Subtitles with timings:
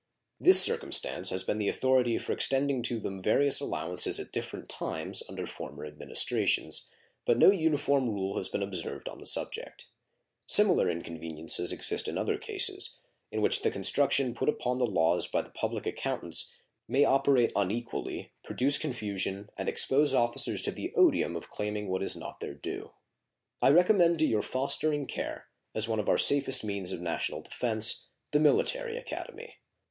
[0.39, 5.21] This circumstance has been the authority for extending to them various allowances at different times
[5.29, 6.89] under former Administrations,
[7.23, 9.85] but no uniform rule has been observed on the subject.
[10.47, 12.97] Similar inconveniences exist in other cases,
[13.31, 16.51] in which the construction put upon the laws by the public accountants
[16.87, 22.15] may operate unequally, produce confusion, and expose officers to the odium of claiming what is
[22.15, 22.89] not their due.
[23.61, 25.45] I recommend to your fostering care,
[25.75, 29.57] as one of our safest means of national defense, the Military Academy.